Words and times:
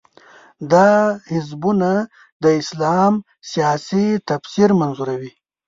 دا 0.71 0.89
حزبونه 1.31 1.91
د 2.43 2.45
اسلام 2.61 3.13
سیاسي 3.51 4.05
تفسیر 4.29 4.69
منظوروي. 4.79 5.31